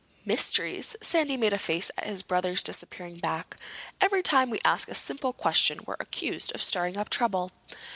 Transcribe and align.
"Mysteries!" 0.25 0.95
Sandy 0.99 1.37
made 1.37 1.53
a 1.53 1.59
face 1.59 1.91
at 1.95 2.07
his 2.07 2.23
brother's 2.23 2.63
disappearing 2.63 3.19
back. 3.19 3.55
"Every 4.01 4.23
time 4.23 4.49
we 4.49 4.59
ask 4.65 4.87
a 4.89 4.95
simple 4.95 5.31
question 5.31 5.81
we're 5.85 5.93
accused 5.99 6.51
of 6.55 6.63
stirring 6.63 6.97
up 6.97 7.07
trouble." 7.11 7.51